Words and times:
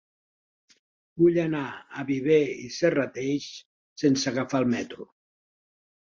Vull 1.21 1.37
anar 1.43 1.61
a 1.73 2.05
Viver 2.07 2.39
i 2.65 2.71
Serrateix 2.79 3.51
sense 4.05 4.35
agafar 4.35 4.65
el 4.65 4.69
metro. 4.75 5.09